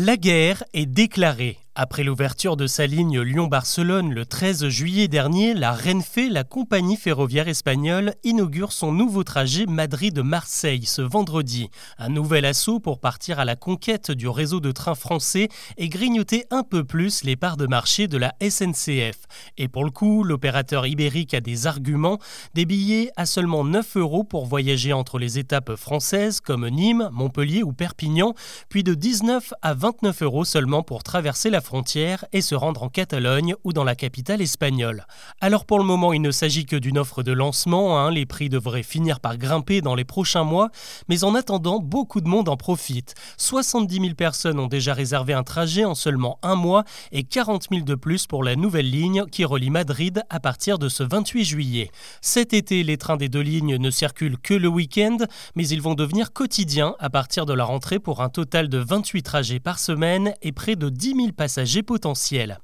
[0.00, 1.58] La guerre est déclarée.
[1.80, 7.46] Après l'ouverture de sa ligne Lyon-Barcelone le 13 juillet dernier, la Renfe, la compagnie ferroviaire
[7.46, 11.70] espagnole, inaugure son nouveau trajet Madrid-Marseille ce vendredi.
[11.96, 16.46] Un nouvel assaut pour partir à la conquête du réseau de trains français et grignoter
[16.50, 19.28] un peu plus les parts de marché de la SNCF.
[19.56, 22.18] Et pour le coup, l'opérateur ibérique a des arguments,
[22.54, 27.62] des billets à seulement 9 euros pour voyager entre les étapes françaises comme Nîmes, Montpellier
[27.62, 28.34] ou Perpignan,
[28.68, 32.88] puis de 19 à 29 euros seulement pour traverser la frontière et se rendre en
[32.88, 35.04] Catalogne ou dans la capitale espagnole.
[35.42, 38.10] Alors pour le moment, il ne s'agit que d'une offre de lancement, hein.
[38.10, 40.70] les prix devraient finir par grimper dans les prochains mois,
[41.10, 43.14] mais en attendant, beaucoup de monde en profite.
[43.36, 47.84] 70 000 personnes ont déjà réservé un trajet en seulement un mois et 40 000
[47.84, 51.90] de plus pour la nouvelle ligne qui relie Madrid à partir de ce 28 juillet.
[52.22, 55.18] Cet été, les trains des deux lignes ne circulent que le week-end,
[55.54, 59.22] mais ils vont devenir quotidiens à partir de la rentrée pour un total de 28
[59.22, 62.56] trajets par semaine et près de 10 000 passagers potentiel.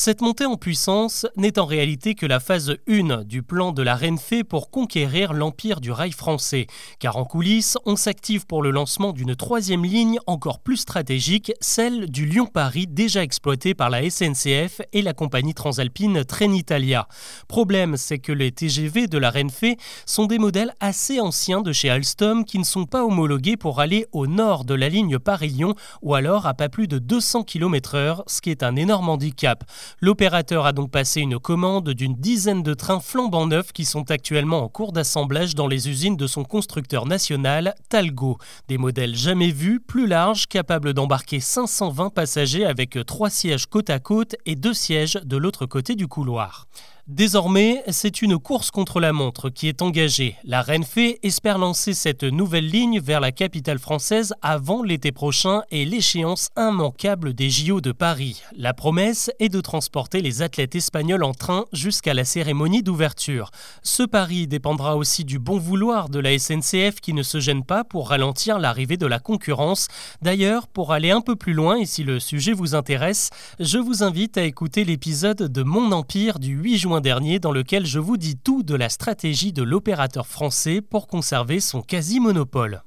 [0.00, 3.96] Cette montée en puissance n'est en réalité que la phase 1 du plan de la
[3.96, 6.68] Renfe pour conquérir l'empire du rail français,
[7.00, 12.08] car en coulisses, on s'active pour le lancement d'une troisième ligne encore plus stratégique, celle
[12.12, 17.08] du Lyon-Paris déjà exploitée par la SNCF et la compagnie transalpine Trenitalia.
[17.48, 19.64] Problème, c'est que les TGV de la Renfe
[20.06, 24.06] sont des modèles assez anciens de chez Alstom qui ne sont pas homologués pour aller
[24.12, 28.40] au nord de la ligne Paris-Lyon ou alors à pas plus de 200 km/h, ce
[28.40, 29.64] qui est un énorme handicap.
[30.00, 34.62] L'opérateur a donc passé une commande d'une dizaine de trains flambant neufs qui sont actuellement
[34.62, 38.38] en cours d'assemblage dans les usines de son constructeur national, Talgo.
[38.68, 43.98] Des modèles jamais vus, plus larges, capables d'embarquer 520 passagers avec trois sièges côte à
[43.98, 46.66] côte et deux sièges de l'autre côté du couloir.
[47.08, 50.36] Désormais, c'est une course contre la montre qui est engagée.
[50.44, 55.86] La Renfe espère lancer cette nouvelle ligne vers la capitale française avant l'été prochain et
[55.86, 58.42] l'échéance immanquable des JO de Paris.
[58.54, 63.52] La promesse est de transporter les athlètes espagnols en train jusqu'à la cérémonie d'ouverture.
[63.82, 67.84] Ce pari dépendra aussi du bon vouloir de la SNCF qui ne se gêne pas
[67.84, 69.88] pour ralentir l'arrivée de la concurrence.
[70.20, 73.30] D'ailleurs, pour aller un peu plus loin et si le sujet vous intéresse,
[73.60, 77.98] je vous invite à écouter l'épisode de Mon Empire du 8 dernier dans lequel je
[77.98, 82.82] vous dis tout de la stratégie de l'opérateur français pour conserver son quasi-monopole.